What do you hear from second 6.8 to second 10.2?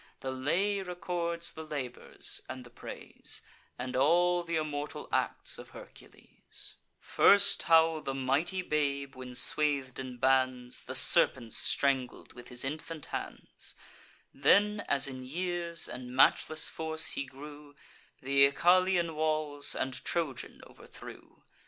First, how the mighty babe, when swath'd in